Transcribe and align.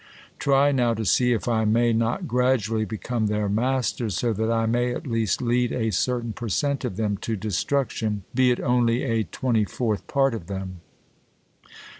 Try 0.39 0.71
now 0.71 0.95
to 0.95 1.05
see 1.05 1.31
if 1.31 1.47
I 1.47 1.63
may 1.63 1.93
not 1.93 2.27
gradually 2.27 2.85
become 2.85 3.27
their 3.27 3.47
master, 3.47 4.09
so 4.09 4.33
that 4.33 4.49
I 4.49 4.65
may 4.65 4.95
at 4.95 5.05
least 5.05 5.43
lead 5.43 5.71
a 5.71 5.91
certain 5.91 6.33
per 6.33 6.49
cent 6.49 6.83
of 6.83 6.97
them 6.97 7.17
to 7.17 7.35
destruction, 7.35 8.23
be 8.33 8.49
it 8.49 8.59
only 8.59 9.03
a 9.03 9.25
twenty 9.25 9.63
fourth 9.63 10.07
part 10.07 10.33
of 10.33 10.47
them." 10.47 10.81